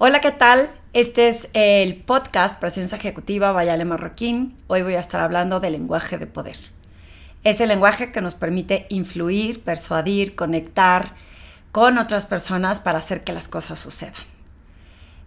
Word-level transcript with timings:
Hola, 0.00 0.20
¿qué 0.20 0.30
tal? 0.30 0.70
Este 0.92 1.26
es 1.26 1.48
el 1.54 1.96
podcast 1.96 2.60
Presencia 2.60 2.96
Ejecutiva 2.96 3.50
Vayale 3.50 3.84
Marroquín. 3.84 4.56
Hoy 4.68 4.82
voy 4.82 4.94
a 4.94 5.00
estar 5.00 5.20
hablando 5.20 5.58
del 5.58 5.72
lenguaje 5.72 6.18
de 6.18 6.28
poder. 6.28 6.56
Es 7.42 7.60
el 7.60 7.66
lenguaje 7.66 8.12
que 8.12 8.20
nos 8.20 8.36
permite 8.36 8.86
influir, 8.90 9.60
persuadir, 9.64 10.36
conectar 10.36 11.16
con 11.72 11.98
otras 11.98 12.26
personas 12.26 12.78
para 12.78 13.00
hacer 13.00 13.24
que 13.24 13.32
las 13.32 13.48
cosas 13.48 13.80
sucedan. 13.80 14.14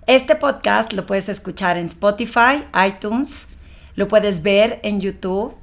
Este 0.07 0.37
podcast 0.37 0.93
lo 0.93 1.05
puedes 1.05 1.27
escuchar 1.27 1.77
en 1.77 1.87
Spotify, 1.87 2.63
iTunes, 2.87 3.49
lo 3.95 4.07
puedes 4.07 4.41
ver 4.41 4.79
en 4.83 5.01
YouTube 5.01 5.53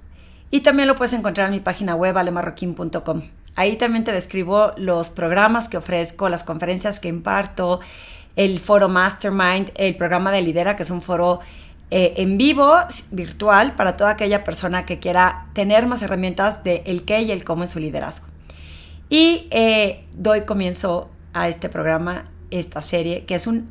y 0.50 0.60
también 0.60 0.86
lo 0.86 0.96
puedes 0.96 1.14
encontrar 1.14 1.46
en 1.46 1.54
mi 1.54 1.60
página 1.60 1.94
web 1.94 2.18
alemarroquín.com. 2.18 3.22
Ahí 3.56 3.76
también 3.76 4.04
te 4.04 4.12
describo 4.12 4.72
los 4.76 5.10
programas 5.10 5.68
que 5.68 5.78
ofrezco, 5.78 6.28
las 6.28 6.44
conferencias 6.44 7.00
que 7.00 7.08
imparto, 7.08 7.80
el 8.38 8.60
foro 8.60 8.88
Mastermind, 8.88 9.72
el 9.74 9.96
programa 9.96 10.30
de 10.30 10.40
Lidera, 10.42 10.76
que 10.76 10.84
es 10.84 10.90
un 10.90 11.02
foro 11.02 11.40
eh, 11.90 12.14
en 12.18 12.38
vivo, 12.38 12.72
virtual, 13.10 13.74
para 13.74 13.96
toda 13.96 14.10
aquella 14.10 14.44
persona 14.44 14.86
que 14.86 15.00
quiera 15.00 15.48
tener 15.54 15.88
más 15.88 16.02
herramientas 16.02 16.62
de 16.62 16.84
el 16.86 17.02
qué 17.04 17.22
y 17.22 17.32
el 17.32 17.42
cómo 17.42 17.64
en 17.64 17.68
su 17.68 17.80
liderazgo. 17.80 18.28
Y 19.10 19.48
eh, 19.50 20.04
doy 20.14 20.42
comienzo 20.42 21.10
a 21.32 21.48
este 21.48 21.68
programa, 21.68 22.26
esta 22.52 22.80
serie, 22.80 23.24
que 23.24 23.34
es 23.34 23.48
un, 23.48 23.68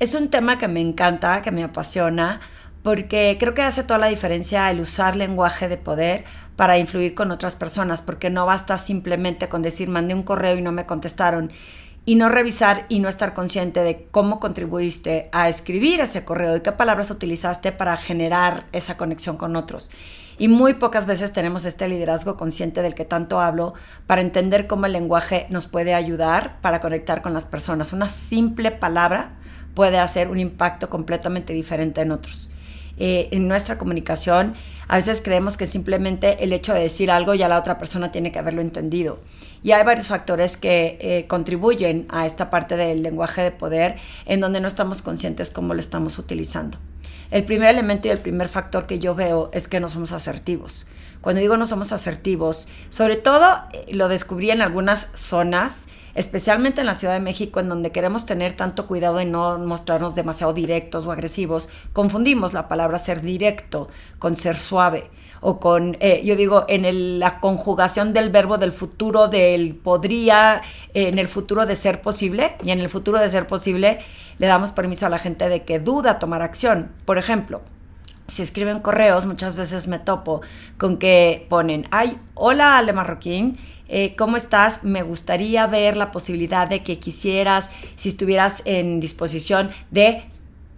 es 0.00 0.14
un 0.14 0.28
tema 0.28 0.58
que 0.58 0.68
me 0.68 0.82
encanta, 0.82 1.40
que 1.40 1.50
me 1.50 1.64
apasiona, 1.64 2.42
porque 2.82 3.38
creo 3.40 3.54
que 3.54 3.62
hace 3.62 3.84
toda 3.84 3.98
la 3.98 4.08
diferencia 4.08 4.70
el 4.70 4.80
usar 4.80 5.16
lenguaje 5.16 5.66
de 5.66 5.78
poder 5.78 6.24
para 6.56 6.76
influir 6.76 7.14
con 7.14 7.30
otras 7.30 7.56
personas, 7.56 8.02
porque 8.02 8.28
no 8.28 8.44
basta 8.44 8.76
simplemente 8.76 9.48
con 9.48 9.62
decir 9.62 9.88
mandé 9.88 10.12
un 10.12 10.24
correo 10.24 10.58
y 10.58 10.60
no 10.60 10.72
me 10.72 10.84
contestaron 10.84 11.50
y 12.08 12.14
no 12.14 12.30
revisar 12.30 12.86
y 12.88 13.00
no 13.00 13.10
estar 13.10 13.34
consciente 13.34 13.80
de 13.80 14.08
cómo 14.10 14.40
contribuiste 14.40 15.28
a 15.30 15.50
escribir 15.50 16.00
ese 16.00 16.24
correo 16.24 16.56
y 16.56 16.62
qué 16.62 16.72
palabras 16.72 17.10
utilizaste 17.10 17.70
para 17.70 17.98
generar 17.98 18.64
esa 18.72 18.96
conexión 18.96 19.36
con 19.36 19.56
otros. 19.56 19.90
Y 20.38 20.48
muy 20.48 20.72
pocas 20.72 21.04
veces 21.04 21.34
tenemos 21.34 21.66
este 21.66 21.86
liderazgo 21.86 22.38
consciente 22.38 22.80
del 22.80 22.94
que 22.94 23.04
tanto 23.04 23.42
hablo 23.42 23.74
para 24.06 24.22
entender 24.22 24.66
cómo 24.66 24.86
el 24.86 24.92
lenguaje 24.92 25.48
nos 25.50 25.66
puede 25.66 25.92
ayudar 25.92 26.62
para 26.62 26.80
conectar 26.80 27.20
con 27.20 27.34
las 27.34 27.44
personas. 27.44 27.92
Una 27.92 28.08
simple 28.08 28.70
palabra 28.70 29.32
puede 29.74 29.98
hacer 29.98 30.30
un 30.30 30.40
impacto 30.40 30.88
completamente 30.88 31.52
diferente 31.52 32.00
en 32.00 32.12
otros. 32.12 32.47
Eh, 32.98 33.28
en 33.30 33.48
nuestra 33.48 33.78
comunicación, 33.78 34.54
a 34.88 34.96
veces 34.96 35.22
creemos 35.22 35.56
que 35.56 35.66
simplemente 35.66 36.42
el 36.42 36.52
hecho 36.52 36.74
de 36.74 36.80
decir 36.80 37.10
algo 37.10 37.34
ya 37.34 37.48
la 37.48 37.58
otra 37.58 37.78
persona 37.78 38.10
tiene 38.10 38.32
que 38.32 38.38
haberlo 38.38 38.60
entendido. 38.60 39.20
Y 39.62 39.72
hay 39.72 39.84
varios 39.84 40.08
factores 40.08 40.56
que 40.56 40.98
eh, 41.00 41.26
contribuyen 41.28 42.06
a 42.08 42.26
esta 42.26 42.50
parte 42.50 42.76
del 42.76 43.02
lenguaje 43.02 43.42
de 43.42 43.50
poder 43.50 43.96
en 44.26 44.40
donde 44.40 44.60
no 44.60 44.68
estamos 44.68 45.02
conscientes 45.02 45.50
cómo 45.50 45.74
lo 45.74 45.80
estamos 45.80 46.18
utilizando. 46.18 46.78
El 47.30 47.44
primer 47.44 47.70
elemento 47.70 48.08
y 48.08 48.10
el 48.10 48.20
primer 48.20 48.48
factor 48.48 48.86
que 48.86 48.98
yo 48.98 49.14
veo 49.14 49.50
es 49.52 49.68
que 49.68 49.80
no 49.80 49.88
somos 49.88 50.12
asertivos. 50.12 50.86
Cuando 51.20 51.40
digo 51.40 51.56
no 51.56 51.66
somos 51.66 51.92
asertivos, 51.92 52.68
sobre 52.88 53.16
todo 53.16 53.62
eh, 53.72 53.86
lo 53.92 54.08
descubrí 54.08 54.50
en 54.50 54.62
algunas 54.62 55.08
zonas, 55.14 55.86
especialmente 56.18 56.80
en 56.80 56.86
la 56.88 56.96
Ciudad 56.96 57.14
de 57.14 57.20
México, 57.20 57.60
en 57.60 57.68
donde 57.68 57.92
queremos 57.92 58.26
tener 58.26 58.54
tanto 58.54 58.88
cuidado 58.88 59.18
de 59.18 59.24
no 59.24 59.56
mostrarnos 59.58 60.16
demasiado 60.16 60.52
directos 60.52 61.06
o 61.06 61.12
agresivos, 61.12 61.68
confundimos 61.92 62.52
la 62.52 62.66
palabra 62.66 62.98
ser 62.98 63.20
directo 63.20 63.88
con 64.18 64.34
ser 64.34 64.56
suave 64.56 65.10
o 65.40 65.60
con, 65.60 65.96
eh, 66.00 66.22
yo 66.24 66.34
digo, 66.34 66.64
en 66.68 67.20
la 67.20 67.38
conjugación 67.38 68.12
del 68.12 68.30
verbo 68.30 68.58
del 68.58 68.72
futuro, 68.72 69.28
del 69.28 69.76
podría, 69.76 70.62
en 70.92 71.20
el 71.20 71.28
futuro 71.28 71.66
de 71.66 71.76
ser 71.76 72.02
posible, 72.02 72.56
y 72.64 72.72
en 72.72 72.80
el 72.80 72.88
futuro 72.88 73.20
de 73.20 73.30
ser 73.30 73.46
posible 73.46 74.00
le 74.38 74.46
damos 74.48 74.72
permiso 74.72 75.06
a 75.06 75.10
la 75.10 75.20
gente 75.20 75.48
de 75.48 75.62
que 75.62 75.78
duda 75.78 76.18
tomar 76.18 76.42
acción. 76.42 76.90
Por 77.04 77.18
ejemplo, 77.18 77.62
si 78.26 78.42
escriben 78.42 78.80
correos, 78.80 79.24
muchas 79.24 79.56
veces 79.56 79.88
me 79.88 79.98
topo 79.98 80.42
con 80.76 80.98
que 80.98 81.46
ponen, 81.48 81.86
ay, 81.90 82.18
hola 82.34 82.76
Ale 82.76 82.92
Marroquín, 82.92 83.58
eh, 83.88 84.14
¿cómo 84.16 84.36
estás? 84.36 84.84
Me 84.84 85.02
gustaría 85.02 85.66
ver 85.66 85.96
la 85.96 86.10
posibilidad 86.10 86.68
de 86.68 86.82
que 86.82 86.98
quisieras, 86.98 87.70
si 87.96 88.10
estuvieras 88.10 88.62
en 88.64 89.00
disposición 89.00 89.70
de, 89.90 90.24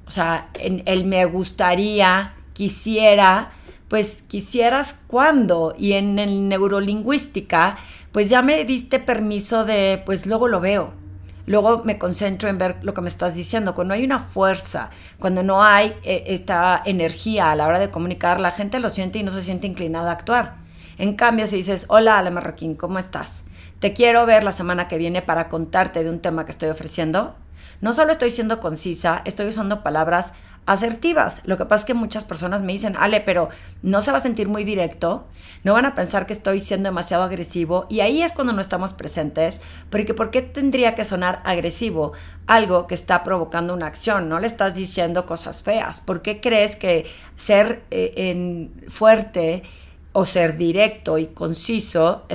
o 0.07 0.11
sea, 0.11 0.49
en 0.55 0.83
el 0.87 1.05
me 1.05 1.25
gustaría, 1.25 2.35
quisiera, 2.53 3.51
pues 3.89 4.23
quisieras 4.23 4.97
cuándo. 5.09 5.75
Y 5.77 5.95
en 5.95 6.19
el 6.19 6.49
neurolingüística, 6.49 7.79
pues 8.13 8.31
ya 8.31 8.43
me 8.43 8.65
diste 8.65 9.01
permiso 9.01 9.65
de, 9.65 10.03
pues 10.07 10.27
luego 10.27 10.49
lo 10.49 10.61
veo. 10.61 10.93
Luego 11.47 11.83
me 11.85 11.99
concentro 11.99 12.49
en 12.49 12.59
ver 12.59 12.77
lo 12.83 12.95
que 12.95 13.01
me 13.01 13.09
estás 13.09 13.35
diciendo. 13.35 13.75
Cuando 13.75 13.95
hay 13.95 14.05
una 14.05 14.21
fuerza, 14.21 14.91
cuando 15.19 15.43
no 15.43 15.65
hay 15.65 15.95
eh, 16.05 16.25
esta 16.29 16.81
energía 16.85 17.51
a 17.51 17.57
la 17.57 17.67
hora 17.67 17.81
de 17.81 17.91
comunicar, 17.91 18.39
la 18.39 18.53
gente 18.53 18.79
lo 18.79 18.89
siente 18.89 19.19
y 19.19 19.25
no 19.25 19.33
se 19.33 19.43
siente 19.43 19.67
inclinada 19.67 20.11
a 20.11 20.15
actuar. 20.15 20.70
En 20.99 21.15
cambio, 21.15 21.47
si 21.47 21.57
dices, 21.57 21.87
hola 21.89 22.19
Ale 22.19 22.31
Marroquín, 22.31 22.75
¿cómo 22.75 22.99
estás? 22.99 23.45
Te 23.79 23.93
quiero 23.93 24.27
ver 24.27 24.45
la 24.45 24.53
semana 24.53 24.89
que 24.89 24.99
viene 24.99 25.23
para 25.23 25.49
contarte 25.49 26.05
de 26.05 26.11
un 26.11 26.21
tema 26.21 26.45
que 26.45 26.53
estoy 26.53 26.69
ofreciendo. 26.69 27.35
No 27.81 27.93
solo 27.95 28.13
estoy 28.13 28.31
siendo 28.31 28.61
concisa, 28.61 29.23
estoy 29.25 29.47
usando 29.47 29.83
palabras 29.83 30.35
asertivas. 30.67 31.41
Lo 31.45 31.57
que 31.57 31.65
pasa 31.65 31.81
es 31.81 31.87
que 31.87 31.95
muchas 31.95 32.25
personas 32.25 32.63
me 32.63 32.73
dicen, 32.73 32.95
Ale, 32.99 33.21
pero 33.21 33.49
no 33.83 34.03
se 34.03 34.13
va 34.13 34.19
a 34.19 34.21
sentir 34.21 34.49
muy 34.49 34.65
directo, 34.65 35.27
no 35.65 35.73
van 35.73 35.87
a 35.87 35.95
pensar 35.95 36.27
que 36.27 36.33
estoy 36.33 36.61
siendo 36.61 36.89
demasiado 36.89 37.23
agresivo 37.23 37.87
y 37.89 38.01
ahí 38.01 38.23
es 38.23 38.33
cuando 38.33 38.53
no 38.53 38.61
estamos 38.61 38.93
presentes, 38.93 39.61
porque 39.91 40.15
¿por 40.15 40.31
qué 40.31 40.43
tendría 40.43 40.95
que 40.95 41.05
sonar 41.05 41.41
agresivo? 41.45 42.13
Algo 42.47 42.87
que 42.87 42.95
está 42.95 43.25
provocando 43.25 43.75
una 43.75 43.87
acción, 43.87 44.29
no 44.29 44.39
le 44.39 44.47
estás 44.47 44.75
diciendo 44.75 45.27
cosas 45.27 45.63
feas. 45.63 46.01
¿Por 46.03 46.23
qué 46.23 46.41
crees 46.41 46.77
que 46.77 47.07
ser 47.37 47.83
eh, 47.91 48.13
en 48.17 48.85
fuerte 48.89 49.63
o 50.13 50.27
ser 50.27 50.57
directo 50.57 51.19
y 51.19 51.27
conciso 51.27 52.27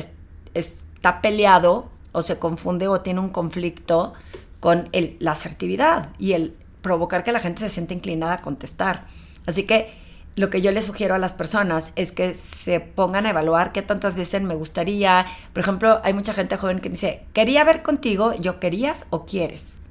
está 0.53 1.22
peleado 1.22 1.90
o 2.12 2.22
se 2.22 2.40
confunde 2.40 2.88
o 2.88 3.02
tiene 3.02 3.19
un 3.19 3.30
conflicto 3.30 4.13
con 4.59 4.90
la 4.91 5.31
asertividad 5.31 6.09
y 6.18 6.34
el 6.34 6.56
provocar 6.81 7.24
que 7.24 7.31
la 7.31 7.40
gente 7.40 7.62
se 7.62 7.69
sienta 7.69 7.94
inclinada 7.94 8.34
a 8.34 8.38
contestar. 8.38 9.06
Así 9.46 9.63
que 9.63 9.94
lo 10.36 10.50
que 10.50 10.62
yo 10.62 10.72
les 10.72 10.86
sugiero 10.86 11.16
a 11.16 11.18
las 11.18 11.34
personas 11.34 11.94
es 11.96 12.12
que 12.12 12.34
se 12.34 12.80
pongan 12.80 13.25
a 13.25 13.30
evaluar 13.30 13.72
qué 13.72 13.81
tantas 13.81 14.16
veces 14.16 14.42
me 14.42 14.56
gustaría. 14.56 15.25
Por 15.53 15.62
ejemplo, 15.62 16.02
hay 16.03 16.13
mucha 16.13 16.34
gente 16.34 16.57
joven 16.57 16.80
que 16.80 16.90
dice, 16.90 17.25
quería 17.34 17.63
ver 17.63 17.84
contigo, 17.84 18.34
yo 18.34 18.59
querías 18.59 19.06
o 19.09 19.25
quieres. 19.25 19.81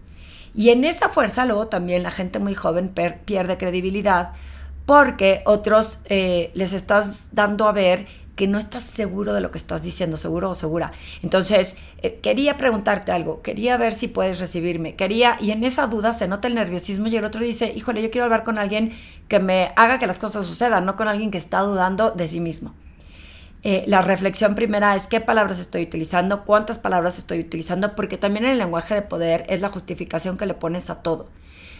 Y 0.54 0.70
en 0.70 0.84
esa 0.84 1.08
fuerza 1.08 1.46
luego 1.46 1.68
también 1.68 2.02
la 2.02 2.10
gente 2.10 2.38
muy 2.38 2.54
joven 2.54 2.92
pierde 3.24 3.58
credibilidad 3.58 4.32
porque 4.86 5.42
otros 5.46 6.00
eh, 6.06 6.50
les 6.54 6.72
estás 6.72 7.26
dando 7.32 7.66
a 7.66 7.72
ver 7.72 8.06
que 8.36 8.48
no 8.48 8.58
estás 8.58 8.82
seguro 8.82 9.32
de 9.32 9.40
lo 9.40 9.50
que 9.50 9.58
estás 9.58 9.82
diciendo, 9.82 10.16
seguro 10.16 10.50
o 10.50 10.54
segura. 10.54 10.92
Entonces, 11.22 11.76
eh, 12.02 12.18
quería 12.20 12.56
preguntarte 12.56 13.12
algo, 13.12 13.42
quería 13.42 13.76
ver 13.76 13.94
si 13.94 14.08
puedes 14.08 14.40
recibirme, 14.40 14.96
quería, 14.96 15.36
y 15.40 15.52
en 15.52 15.62
esa 15.62 15.86
duda 15.86 16.12
se 16.12 16.26
nota 16.26 16.48
el 16.48 16.56
nerviosismo 16.56 17.06
y 17.06 17.16
el 17.16 17.24
otro 17.24 17.44
dice, 17.44 17.72
híjole, 17.74 18.02
yo 18.02 18.10
quiero 18.10 18.24
hablar 18.24 18.42
con 18.42 18.58
alguien 18.58 18.92
que 19.28 19.38
me 19.38 19.72
haga 19.76 19.98
que 19.98 20.06
las 20.06 20.18
cosas 20.18 20.46
sucedan, 20.46 20.84
no 20.84 20.96
con 20.96 21.06
alguien 21.06 21.30
que 21.30 21.38
está 21.38 21.60
dudando 21.60 22.10
de 22.10 22.26
sí 22.26 22.40
mismo. 22.40 22.74
Eh, 23.62 23.84
la 23.86 24.02
reflexión 24.02 24.54
primera 24.54 24.94
es 24.94 25.06
qué 25.06 25.20
palabras 25.20 25.58
estoy 25.58 25.84
utilizando, 25.84 26.44
cuántas 26.44 26.78
palabras 26.78 27.16
estoy 27.16 27.40
utilizando, 27.40 27.94
porque 27.94 28.18
también 28.18 28.44
el 28.44 28.58
lenguaje 28.58 28.94
de 28.94 29.02
poder 29.02 29.46
es 29.48 29.60
la 29.60 29.70
justificación 29.70 30.36
que 30.36 30.44
le 30.44 30.54
pones 30.54 30.90
a 30.90 31.02
todo. 31.02 31.28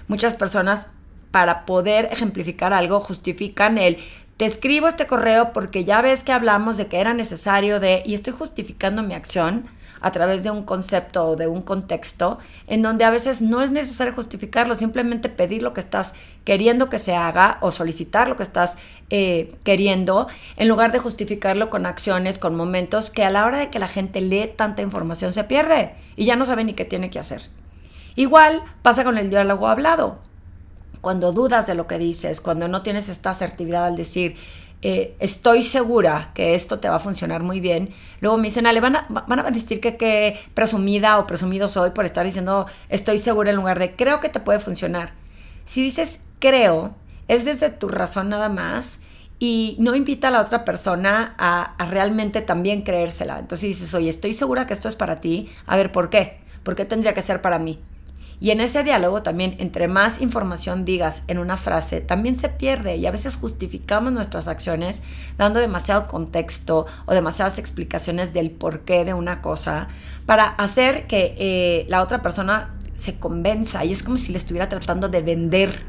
Muchas 0.09 0.35
personas 0.35 0.89
para 1.35 1.67
poder 1.67 2.11
ejemplificar 2.13 2.73
algo 2.73 3.01
justifican 3.01 3.77
el 3.77 3.99
te 4.37 4.45
escribo 4.45 4.87
este 4.87 5.09
correo 5.09 5.53
porque 5.53 5.83
ya 5.83 6.01
ves 6.01 6.23
que 6.23 6.31
hablamos 6.31 6.77
de 6.77 6.87
que 6.87 7.01
era 7.01 7.13
necesario 7.13 7.81
de, 7.81 8.05
y 8.07 8.15
estoy 8.15 8.35
justificando 8.35 9.03
mi 9.03 9.15
acción 9.15 9.67
a 10.01 10.13
través 10.13 10.45
de 10.45 10.53
un 10.53 10.63
concepto 10.63 11.27
o 11.27 11.35
de 11.35 11.49
un 11.49 11.63
contexto 11.63 12.39
en 12.69 12.83
donde 12.83 13.05
a 13.05 13.11
veces 13.11 13.43
no 13.43 13.63
es 13.63 13.73
necesario 13.73 14.13
justificarlo, 14.13 14.77
simplemente 14.77 15.29
pedir 15.29 15.65
lo 15.65 15.75
que 15.75 15.81
estás 15.81 16.15
queriendo 16.45 16.89
que 16.89 17.01
se 17.01 17.17
haga 17.17 17.59
o 17.63 17.73
solicitar 17.73 18.29
lo 18.29 18.37
que 18.37 18.45
estás 18.45 18.79
eh, 19.11 19.57
queriendo, 19.65 20.29
en 20.55 20.69
lugar 20.69 20.93
de 20.93 21.01
justificarlo 21.01 21.69
con 21.69 21.85
acciones, 21.85 22.39
con 22.39 22.55
momentos 22.55 23.11
que 23.11 23.25
a 23.25 23.31
la 23.31 23.45
hora 23.45 23.59
de 23.59 23.71
que 23.71 23.81
la 23.81 23.89
gente 23.89 24.21
lee 24.21 24.53
tanta 24.55 24.83
información 24.83 25.33
se 25.33 25.43
pierde 25.43 25.97
y 26.15 26.27
ya 26.27 26.37
no 26.37 26.47
sabe 26.47 26.63
ni 26.63 26.75
qué 26.75 26.85
tiene 26.85 27.11
que 27.11 27.19
hacer. 27.19 27.43
Igual 28.15 28.63
pasa 28.83 29.03
con 29.03 29.19
el 29.19 29.31
diálogo 29.31 29.67
hablado 29.67 30.21
cuando 31.05 31.33
dudas 31.33 31.69
de 31.69 31.77
lo 31.77 31.87
que 31.87 31.99
dices, 31.99 32.41
cuando 32.41 32.67
no 32.67 32.83
tienes 32.83 33.09
esta 33.09 33.31
asertividad 33.31 33.85
al 33.85 33.95
decir, 33.95 34.37
eh, 34.81 35.15
estoy 35.21 35.63
segura 35.63 36.31
que 36.35 36.55
esto 36.55 36.81
te 36.81 36.89
va 36.89 36.97
a 36.97 36.99
funcionar 36.99 37.43
muy 37.43 37.61
bien. 37.61 37.95
Luego 38.21 38.39
me 38.39 38.45
dicen, 38.45 38.67
Ale, 38.67 38.81
van 38.81 38.97
a, 38.97 39.07
van 39.09 39.39
a 39.39 39.51
decir 39.51 39.81
que 39.81 39.97
qué 39.97 40.41
presumida 40.55 41.19
o 41.19 41.27
presumido 41.27 41.69
soy 41.69 41.91
por 41.91 42.07
estar 42.07 42.25
diciendo 42.25 42.67
estoy 42.89 43.19
segura 43.19 43.51
en 43.51 43.57
lugar 43.57 43.79
de 43.79 43.95
creo 43.95 44.21
que 44.21 44.29
te 44.29 44.41
puede 44.41 44.61
funcionar. 44.61 45.13
Si 45.65 45.83
dices 45.83 46.21
creo, 46.39 46.95
es 47.29 47.45
desde 47.45 47.71
tu 47.71 47.89
razón 47.89 48.31
nada 48.31 48.49
más 48.49 49.01
y 49.39 49.77
no 49.79 49.95
invita 49.95 50.29
a 50.29 50.31
la 50.31 50.41
otra 50.41 50.65
persona 50.65 51.35
a, 51.39 51.77
a 51.77 51.87
realmente 51.87 52.41
también 52.41 52.83
creérsela. 52.83 53.39
Entonces 53.39 53.69
dices, 53.69 53.95
oye, 53.95 54.09
estoy 54.09 54.33
segura 54.33 54.67
que 54.67 54.73
esto 54.73 54.89
es 54.89 54.97
para 54.97 55.21
ti. 55.21 55.51
A 55.67 55.77
ver, 55.77 55.93
¿por 55.93 56.09
qué? 56.09 56.41
¿Por 56.63 56.77
qué 56.77 56.87
tendría 56.87 57.15
que 57.15 57.23
ser 57.23 57.43
para 57.43 57.59
mí? 57.59 57.79
Y 58.45 58.51
en 58.51 58.61
ese 58.61 58.85
diálogo 58.85 59.23
también, 59.23 59.57
entre 59.59 59.89
más 59.89 60.21
información 60.21 60.85
digas 60.85 61.23
en 61.29 61.39
una 61.39 61.57
frase, 61.57 62.03
también 62.03 62.35
se 62.35 62.51
pierde 62.51 62.97
y 62.97 63.07
a 63.07 63.11
veces 63.11 63.37
justificamos 63.37 64.13
nuestras 64.13 64.49
acciones 64.49 65.03
dando 65.39 65.61
demasiado 65.61 66.09
contexto 66.09 66.85
o 67.07 67.15
demasiadas 67.15 67.59
explicaciones 67.59 68.35
del 68.35 68.51
porqué 68.51 69.07
de 69.07 69.15
una 69.15 69.41
cosa 69.41 69.89
para 70.27 70.45
hacer 70.45 71.07
que 71.07 71.35
eh, 71.39 71.87
la 71.89 72.03
otra 72.03 72.21
persona 72.21 72.75
se 72.93 73.19
convenza 73.19 73.83
y 73.87 73.93
es 73.93 74.03
como 74.03 74.19
si 74.19 74.31
le 74.31 74.37
estuviera 74.37 74.69
tratando 74.69 75.09
de 75.09 75.23
vender. 75.23 75.83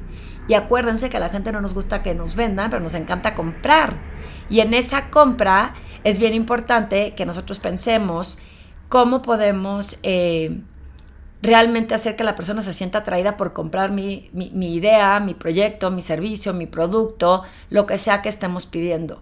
Y 0.48 0.54
acuérdense 0.54 1.10
que 1.10 1.18
a 1.18 1.20
la 1.20 1.28
gente 1.28 1.52
no 1.52 1.60
nos 1.60 1.74
gusta 1.74 2.04
que 2.04 2.16
nos 2.16 2.36
vendan, 2.36 2.70
pero 2.70 2.82
nos 2.82 2.94
encanta 2.94 3.36
comprar. 3.36 3.98
Y 4.50 4.62
en 4.62 4.74
esa 4.74 5.10
compra 5.10 5.74
es 6.06 6.20
bien 6.20 6.34
importante 6.34 7.16
que 7.16 7.26
nosotros 7.26 7.60
pensemos 7.60 8.38
cómo 8.88 9.22
podemos... 9.22 10.00
Eh, 10.04 10.62
realmente 11.42 11.94
hacer 11.94 12.16
que 12.16 12.24
la 12.24 12.36
persona 12.36 12.62
se 12.62 12.74
sienta 12.74 13.00
atraída 13.00 13.38
por 13.38 13.54
comprar 13.54 13.92
mi, 13.92 14.30
idea, 14.34 15.20
mi 15.20 15.34
proyecto, 15.34 15.92
mi 15.92 16.02
servicio, 16.02 16.54
mi 16.54 16.66
producto, 16.66 17.44
lo 17.70 17.86
que 17.86 17.98
sea 17.98 18.22
que 18.22 18.30
estemos 18.30 18.66
pidiendo. 18.66 19.22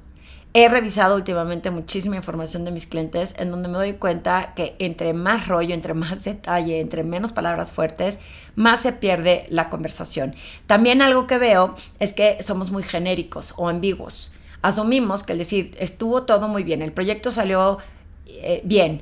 He 0.55 0.69
revisado 0.69 1.15
últimamente 1.15 1.71
muchísima 1.71 2.15
información 2.15 2.63
de 2.63 2.69
mis 2.69 2.85
clientes 2.85 3.33
en 3.39 3.49
donde 3.49 3.69
me 3.69 3.77
doy 3.77 3.93
cuenta 3.93 4.53
que 4.55 4.75
entre 4.77 5.13
más 5.13 5.47
rollo, 5.47 5.73
entre 5.73 5.95
más 5.95 6.23
detalle, 6.25 6.79
entre 6.79 7.03
menos 7.03 7.31
palabras 7.31 7.71
fuertes, 7.71 8.19
más 8.55 8.81
se 8.81 8.93
pierde 8.93 9.45
la 9.49 9.69
conversación. 9.69 10.35
También 10.67 11.01
algo 11.01 11.25
que 11.25 11.39
veo 11.39 11.73
es 11.99 12.13
que 12.13 12.41
somos 12.43 12.69
muy 12.69 12.83
genéricos 12.83 13.53
o 13.57 13.67
ambiguos. 13.67 14.31
Asumimos 14.61 15.23
que 15.23 15.33
el 15.33 15.39
decir 15.39 15.75
estuvo 15.79 16.23
todo 16.23 16.47
muy 16.47 16.63
bien, 16.63 16.81
el 16.81 16.93
proyecto 16.93 17.31
salió 17.31 17.79
eh, 18.27 18.61
bien, 18.63 19.01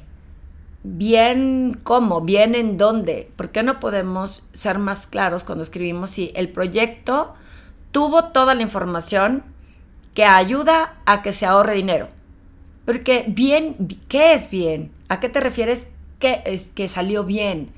bien 0.84 1.80
cómo, 1.84 2.22
bien 2.22 2.56
en 2.56 2.78
dónde. 2.78 3.30
¿Por 3.36 3.52
qué 3.52 3.64
no 3.64 3.80
podemos 3.80 4.44
ser 4.54 4.80
más 4.80 5.08
claros 5.08 5.44
cuando 5.44 5.64
escribimos 5.64 6.12
si 6.12 6.32
el 6.36 6.50
proyecto 6.50 7.34
tuvo 7.92 8.26
toda 8.26 8.56
la 8.56 8.62
información 8.62 9.44
que 10.14 10.26
ayuda 10.26 10.96
a 11.06 11.22
que 11.22 11.34
se 11.34 11.46
ahorre 11.46 11.74
dinero? 11.74 12.10
Porque 12.86 13.26
bien, 13.28 13.76
¿qué 14.08 14.34
es 14.34 14.50
bien? 14.50 14.92
¿A 15.08 15.20
qué 15.20 15.30
te 15.30 15.40
refieres 15.40 15.88
que, 16.20 16.42
es, 16.46 16.68
que 16.68 16.88
salió 16.88 17.24
bien? 17.24 17.72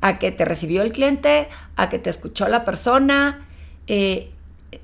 ¿A 0.00 0.18
que 0.18 0.32
te 0.32 0.44
recibió 0.44 0.82
el 0.82 0.92
cliente? 0.92 1.48
¿A 1.76 1.88
que 1.88 1.98
te 1.98 2.10
escuchó 2.10 2.48
la 2.48 2.64
persona? 2.64 3.46
Eh, 3.86 4.32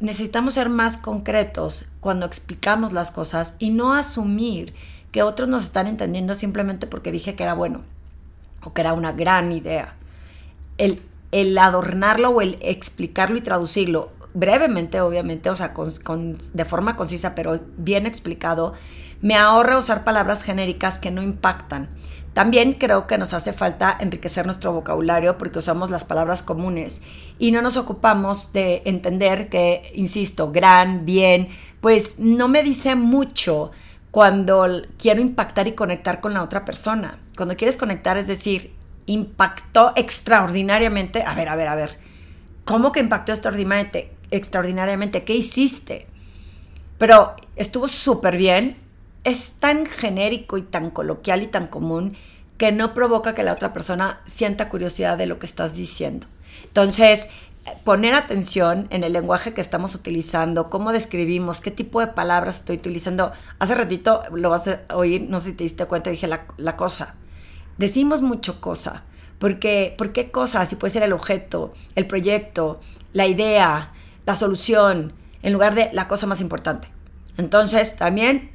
necesitamos 0.01 0.55
ser 0.55 0.69
más 0.69 0.97
concretos 0.97 1.87
cuando 2.01 2.27
explicamos 2.27 2.93
las 2.93 3.11
cosas 3.11 3.55
y 3.59 3.71
no 3.71 3.95
asumir 3.95 4.75
que 5.17 5.23
otros 5.23 5.49
nos 5.49 5.65
están 5.65 5.87
entendiendo 5.87 6.35
simplemente 6.35 6.87
porque 6.87 7.11
dije 7.11 7.37
que 7.37 7.43
era 7.43 7.55
bueno 7.55 7.81
o 8.63 8.75
que 8.75 8.83
era 8.83 8.93
una 8.93 9.13
gran 9.13 9.51
idea. 9.51 9.95
El, 10.77 11.01
el 11.33 11.57
adornarlo 11.57 12.29
o 12.29 12.43
el 12.43 12.59
explicarlo 12.61 13.39
y 13.39 13.41
traducirlo 13.41 14.11
brevemente, 14.35 15.01
obviamente, 15.01 15.49
o 15.49 15.57
sea, 15.57 15.73
con, 15.73 16.37
de 16.53 16.65
forma 16.67 16.97
concisa, 16.97 17.35
pero 17.35 17.59
bien 17.79 18.05
explicado, 18.05 18.75
me 19.23 19.37
ahorra 19.37 19.79
usar 19.79 20.05
palabras 20.05 20.43
genéricas 20.43 20.99
que 20.99 21.11
no 21.11 21.23
impactan. 21.23 21.89
También 22.35 22.75
creo 22.75 23.07
que 23.07 23.17
nos 23.17 23.33
hace 23.33 23.55
falta 23.55 23.97
enriquecer 23.99 24.45
nuestro 24.45 24.75
vocabulario 24.75 25.39
porque 25.39 25.61
usamos 25.61 25.91
las 25.91 26.05
palabras 26.05 26.43
comunes 26.43 27.01
y 27.39 27.53
no 27.53 27.63
nos 27.63 27.79
ocupamos 27.79 28.53
de 28.53 28.83
entender 28.85 29.49
que, 29.49 29.93
insisto, 29.95 30.53
gran, 30.53 31.07
bien, 31.07 31.49
pues 31.81 32.19
no 32.19 32.49
me 32.49 32.63
dice 32.63 32.97
mucho 32.97 33.71
cuando 34.11 34.67
quiero 34.99 35.21
impactar 35.21 35.69
y 35.69 35.73
conectar 35.73 36.21
con 36.21 36.35
la 36.35 36.43
otra 36.43 36.65
persona. 36.65 37.19
Cuando 37.37 37.57
quieres 37.57 37.77
conectar, 37.77 38.17
es 38.17 38.27
decir, 38.27 38.73
impactó 39.07 39.93
extraordinariamente. 39.97 41.23
A 41.23 41.35
ver, 41.35 41.49
a 41.49 41.57
ver, 41.57 41.69
a 41.69 41.75
ver. 41.75 41.99
¿Cómo 42.65 42.93
que 42.93 43.01
impactó 43.01 43.33
extraordinariamente? 43.33 44.17
extraordinariamente? 44.31 45.25
¿Qué 45.25 45.35
hiciste? 45.35 46.07
Pero 46.99 47.35
estuvo 47.57 47.89
súper 47.89 48.37
bien. 48.37 48.77
Es 49.25 49.53
tan 49.59 49.87
genérico 49.87 50.57
y 50.57 50.63
tan 50.63 50.91
coloquial 50.91 51.43
y 51.43 51.47
tan 51.47 51.67
común 51.67 52.17
que 52.59 52.73
no 52.73 52.95
provoca 52.95 53.35
que 53.35 53.43
la 53.43 53.53
otra 53.53 53.73
persona 53.73 54.21
sienta 54.25 54.69
curiosidad 54.69 55.19
de 55.19 55.27
lo 55.27 55.39
que 55.39 55.47
estás 55.47 55.75
diciendo. 55.75 56.27
Entonces, 56.65 57.29
poner 57.85 58.15
atención 58.15 58.87
en 58.91 59.05
el 59.05 59.13
lenguaje 59.13 59.55
que 59.55 59.61
estamos 59.61 59.95
utilizando, 59.95 60.71
cómo 60.71 60.93
describimos, 60.93 61.61
qué 61.61 61.71
tipo 61.71 62.01
de 62.01 62.09
palabras 62.09 62.57
estoy 62.57 62.77
utilizando. 62.77 63.33
Hace 63.59 63.75
ratito 63.75 64.23
lo 64.33 64.51
vas 64.51 64.69
a 64.69 64.81
oír, 64.95 65.27
no 65.29 65.39
sé 65.41 65.47
si 65.47 65.53
te 65.53 65.65
diste 65.65 65.87
cuenta, 65.87 66.11
dije 66.11 66.29
la, 66.29 66.77
cosa. 66.77 67.15
Decimos 67.79 68.23
mucho 68.23 68.61
cosa. 68.61 69.05
Porque, 69.39 69.95
¿Por 69.99 70.13
qué 70.13 70.31
cosa? 70.31 70.65
Si 70.65 70.77
puede 70.77 70.93
ser 70.93 71.03
el 71.03 71.13
objeto, 71.13 71.75
el 71.95 72.07
proyecto, 72.07 72.81
la 73.13 73.27
idea, 73.27 73.93
la 74.25 74.35
solución, 74.35 75.13
en 75.43 75.53
lugar 75.53 75.75
de 75.75 75.91
la 75.93 76.09
cosa 76.09 76.27
más 76.27 76.41
importante. 76.41 76.89
Entonces, 77.37 77.97
también 77.97 78.51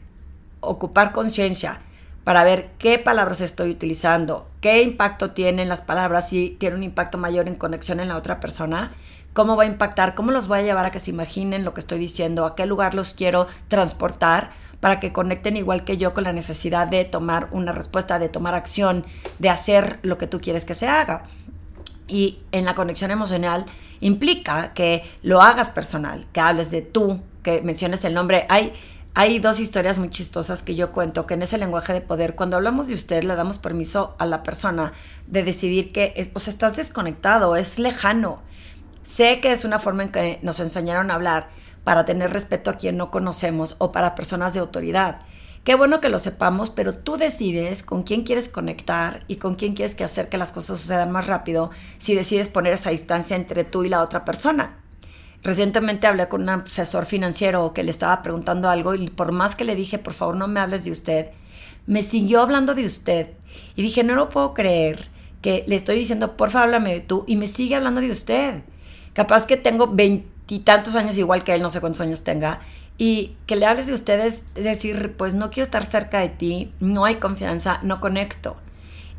ocupar 0.59 1.11
conciencia 1.11 1.81
para 2.23 2.43
ver 2.43 2.71
qué 2.77 2.99
palabras 2.99 3.41
estoy 3.41 3.71
utilizando, 3.71 4.47
qué 4.61 4.81
impacto 4.81 5.31
tienen 5.31 5.69
las 5.69 5.81
palabras, 5.81 6.29
si 6.29 6.55
tiene 6.59 6.75
un 6.75 6.83
impacto 6.83 7.17
mayor 7.17 7.47
en 7.47 7.55
conexión 7.55 7.99
en 7.99 8.09
la 8.09 8.17
otra 8.17 8.39
persona, 8.39 8.91
cómo 9.33 9.55
va 9.55 9.63
a 9.63 9.67
impactar, 9.67 10.13
cómo 10.13 10.31
los 10.31 10.47
voy 10.47 10.59
a 10.59 10.63
llevar 10.63 10.85
a 10.85 10.91
que 10.91 10.99
se 10.99 11.11
imaginen 11.11 11.65
lo 11.65 11.73
que 11.73 11.79
estoy 11.79 11.99
diciendo, 11.99 12.45
a 12.45 12.55
qué 12.55 12.65
lugar 12.65 12.93
los 12.93 13.13
quiero 13.13 13.47
transportar 13.67 14.51
para 14.79 14.99
que 14.99 15.13
conecten 15.13 15.57
igual 15.57 15.83
que 15.83 15.97
yo 15.97 16.13
con 16.13 16.23
la 16.23 16.33
necesidad 16.33 16.87
de 16.87 17.05
tomar 17.05 17.47
una 17.51 17.71
respuesta, 17.71 18.19
de 18.19 18.29
tomar 18.29 18.55
acción, 18.55 19.05
de 19.39 19.49
hacer 19.49 19.99
lo 20.01 20.17
que 20.17 20.27
tú 20.27 20.41
quieres 20.41 20.65
que 20.65 20.73
se 20.73 20.87
haga. 20.87 21.23
Y 22.07 22.39
en 22.51 22.65
la 22.65 22.75
conexión 22.75 23.11
emocional 23.11 23.65
implica 23.99 24.73
que 24.73 25.03
lo 25.21 25.41
hagas 25.41 25.69
personal, 25.69 26.25
que 26.33 26.39
hables 26.39 26.71
de 26.71 26.81
tú, 26.81 27.21
que 27.43 27.61
menciones 27.61 28.03
el 28.03 28.13
nombre. 28.13 28.45
Hay 28.49 28.73
hay 29.13 29.39
dos 29.39 29.59
historias 29.59 29.97
muy 29.97 30.09
chistosas 30.09 30.63
que 30.63 30.75
yo 30.75 30.93
cuento, 30.93 31.25
que 31.25 31.33
en 31.33 31.41
ese 31.41 31.57
lenguaje 31.57 31.91
de 31.91 32.01
poder, 32.01 32.35
cuando 32.35 32.55
hablamos 32.55 32.87
de 32.87 32.93
usted, 32.93 33.23
le 33.23 33.35
damos 33.35 33.57
permiso 33.57 34.15
a 34.19 34.25
la 34.25 34.41
persona 34.41 34.93
de 35.27 35.43
decidir 35.43 35.91
que, 35.91 36.31
o 36.33 36.39
sea, 36.39 36.53
estás 36.53 36.77
desconectado, 36.77 37.57
es 37.57 37.77
lejano. 37.77 38.41
Sé 39.03 39.41
que 39.41 39.51
es 39.51 39.65
una 39.65 39.79
forma 39.79 40.03
en 40.03 40.11
que 40.11 40.39
nos 40.43 40.61
enseñaron 40.61 41.11
a 41.11 41.15
hablar 41.15 41.49
para 41.83 42.05
tener 42.05 42.31
respeto 42.31 42.69
a 42.69 42.77
quien 42.77 42.95
no 42.95 43.11
conocemos 43.11 43.75
o 43.79 43.91
para 43.91 44.15
personas 44.15 44.53
de 44.53 44.61
autoridad. 44.61 45.19
Qué 45.65 45.75
bueno 45.75 45.99
que 45.99 46.09
lo 46.09 46.17
sepamos, 46.17 46.69
pero 46.69 46.95
tú 46.95 47.17
decides 47.17 47.83
con 47.83 48.03
quién 48.03 48.23
quieres 48.23 48.47
conectar 48.47 49.23
y 49.27 49.35
con 49.35 49.55
quién 49.55 49.73
quieres 49.73 49.93
que 49.93 50.03
hacer 50.05 50.29
que 50.29 50.37
las 50.37 50.51
cosas 50.51 50.79
sucedan 50.79 51.11
más 51.11 51.27
rápido 51.27 51.69
si 51.97 52.15
decides 52.15 52.49
poner 52.49 52.73
esa 52.73 52.91
distancia 52.91 53.35
entre 53.35 53.65
tú 53.65 53.83
y 53.83 53.89
la 53.89 54.01
otra 54.01 54.23
persona. 54.23 54.80
Recientemente 55.43 56.05
hablé 56.05 56.27
con 56.27 56.43
un 56.43 56.49
asesor 56.49 57.05
financiero 57.05 57.73
que 57.73 57.83
le 57.83 57.91
estaba 57.91 58.21
preguntando 58.21 58.69
algo 58.69 58.93
y 58.93 59.09
por 59.09 59.31
más 59.31 59.55
que 59.55 59.63
le 59.63 59.75
dije, 59.75 59.97
por 59.97 60.13
favor 60.13 60.35
no 60.35 60.47
me 60.47 60.59
hables 60.59 60.85
de 60.85 60.91
usted, 60.91 61.31
me 61.87 62.03
siguió 62.03 62.41
hablando 62.41 62.75
de 62.75 62.85
usted. 62.85 63.33
Y 63.75 63.81
dije, 63.81 64.03
no 64.03 64.13
lo 64.13 64.29
puedo 64.29 64.53
creer 64.53 65.09
que 65.41 65.63
le 65.67 65.75
estoy 65.75 65.97
diciendo, 65.97 66.37
por 66.37 66.51
favor 66.51 66.67
háblame 66.67 66.93
de 66.93 67.01
tú 67.01 67.23
y 67.27 67.37
me 67.37 67.47
sigue 67.47 67.75
hablando 67.75 68.01
de 68.01 68.11
usted. 68.11 68.61
Capaz 69.13 69.47
que 69.47 69.57
tengo 69.57 69.87
veintitantos 69.87 70.95
años 70.95 71.17
igual 71.17 71.43
que 71.43 71.55
él, 71.55 71.61
no 71.63 71.71
sé 71.71 71.81
cuántos 71.81 72.01
años 72.01 72.23
tenga, 72.23 72.61
y 72.99 73.35
que 73.47 73.55
le 73.55 73.65
hables 73.65 73.87
de 73.87 73.93
ustedes, 73.93 74.43
es 74.53 74.63
decir, 74.63 75.15
pues 75.17 75.33
no 75.33 75.49
quiero 75.49 75.63
estar 75.63 75.85
cerca 75.85 76.19
de 76.19 76.29
ti, 76.29 76.71
no 76.79 77.03
hay 77.03 77.15
confianza, 77.15 77.79
no 77.81 77.99
conecto. 77.99 78.57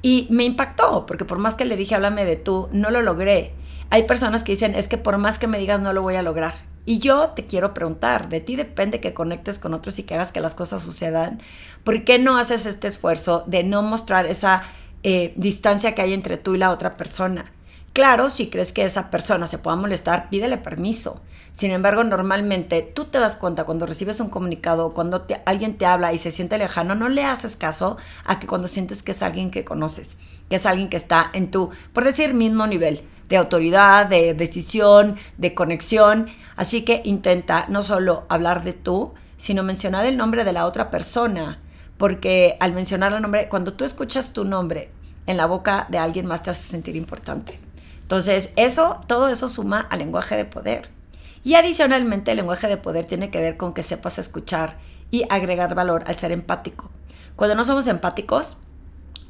Y 0.02 0.28
me 0.30 0.44
impactó, 0.44 1.04
porque 1.04 1.24
por 1.24 1.38
más 1.38 1.54
que 1.54 1.64
le 1.64 1.76
dije, 1.76 1.96
háblame 1.96 2.24
de 2.24 2.36
tú, 2.36 2.68
no 2.72 2.90
lo 2.90 3.02
logré 3.02 3.54
hay 3.92 4.04
personas 4.04 4.42
que 4.42 4.52
dicen, 4.52 4.74
es 4.74 4.88
que 4.88 4.96
por 4.96 5.18
más 5.18 5.38
que 5.38 5.46
me 5.46 5.58
digas 5.58 5.78
no 5.82 5.92
lo 5.92 6.00
voy 6.00 6.14
a 6.14 6.22
lograr. 6.22 6.54
Y 6.86 6.98
yo 6.98 7.28
te 7.36 7.44
quiero 7.44 7.74
preguntar, 7.74 8.30
de 8.30 8.40
ti 8.40 8.56
depende 8.56 9.00
que 9.00 9.12
conectes 9.12 9.58
con 9.58 9.74
otros 9.74 9.98
y 9.98 10.04
que 10.04 10.14
hagas 10.14 10.32
que 10.32 10.40
las 10.40 10.54
cosas 10.54 10.82
sucedan. 10.82 11.42
¿Por 11.84 12.02
qué 12.02 12.18
no 12.18 12.38
haces 12.38 12.64
este 12.64 12.88
esfuerzo 12.88 13.44
de 13.46 13.64
no 13.64 13.82
mostrar 13.82 14.24
esa 14.24 14.62
eh, 15.02 15.34
distancia 15.36 15.94
que 15.94 16.00
hay 16.00 16.14
entre 16.14 16.38
tú 16.38 16.54
y 16.54 16.58
la 16.58 16.70
otra 16.70 16.92
persona? 16.92 17.52
Claro, 17.92 18.30
si 18.30 18.48
crees 18.48 18.72
que 18.72 18.86
esa 18.86 19.10
persona 19.10 19.46
se 19.46 19.58
pueda 19.58 19.76
molestar, 19.76 20.30
pídele 20.30 20.56
permiso. 20.56 21.20
Sin 21.50 21.70
embargo, 21.70 22.02
normalmente 22.02 22.80
tú 22.80 23.04
te 23.04 23.18
das 23.20 23.36
cuenta 23.36 23.64
cuando 23.64 23.84
recibes 23.84 24.20
un 24.20 24.30
comunicado, 24.30 24.94
cuando 24.94 25.26
alguien 25.44 25.76
te 25.76 25.84
habla 25.84 26.14
y 26.14 26.18
se 26.18 26.30
siente 26.30 26.56
lejano, 26.56 26.94
no 26.94 27.10
le 27.10 27.24
haces 27.24 27.56
caso 27.56 27.98
a 28.24 28.40
que 28.40 28.46
cuando 28.46 28.68
sientes 28.68 29.02
que 29.02 29.12
es 29.12 29.20
alguien 29.20 29.50
que 29.50 29.66
conoces, 29.66 30.16
que 30.48 30.56
es 30.56 30.64
alguien 30.64 30.88
que 30.88 30.96
está 30.96 31.28
en 31.34 31.50
tu, 31.50 31.68
por 31.92 32.04
decir, 32.04 32.32
mismo 32.32 32.66
nivel 32.66 33.04
de 33.32 33.38
autoridad, 33.38 34.04
de 34.04 34.34
decisión, 34.34 35.16
de 35.38 35.54
conexión. 35.54 36.26
Así 36.54 36.84
que 36.84 37.00
intenta 37.02 37.64
no 37.70 37.82
solo 37.82 38.26
hablar 38.28 38.62
de 38.62 38.74
tú, 38.74 39.14
sino 39.38 39.62
mencionar 39.62 40.04
el 40.04 40.18
nombre 40.18 40.44
de 40.44 40.52
la 40.52 40.66
otra 40.66 40.90
persona, 40.90 41.58
porque 41.96 42.58
al 42.60 42.74
mencionar 42.74 43.14
el 43.14 43.22
nombre, 43.22 43.48
cuando 43.48 43.72
tú 43.72 43.86
escuchas 43.86 44.34
tu 44.34 44.44
nombre 44.44 44.90
en 45.26 45.38
la 45.38 45.46
boca 45.46 45.86
de 45.88 45.96
alguien 45.96 46.26
más 46.26 46.42
te 46.42 46.50
hace 46.50 46.62
sentir 46.62 46.94
importante. 46.94 47.58
Entonces, 48.02 48.52
eso, 48.56 49.00
todo 49.06 49.28
eso 49.28 49.48
suma 49.48 49.80
al 49.80 50.00
lenguaje 50.00 50.36
de 50.36 50.44
poder. 50.44 50.90
Y 51.42 51.54
adicionalmente, 51.54 52.32
el 52.32 52.36
lenguaje 52.36 52.68
de 52.68 52.76
poder 52.76 53.06
tiene 53.06 53.30
que 53.30 53.40
ver 53.40 53.56
con 53.56 53.72
que 53.72 53.82
sepas 53.82 54.18
escuchar 54.18 54.76
y 55.10 55.24
agregar 55.30 55.74
valor 55.74 56.04
al 56.06 56.16
ser 56.16 56.32
empático. 56.32 56.90
Cuando 57.34 57.54
no 57.54 57.64
somos 57.64 57.86
empáticos 57.86 58.58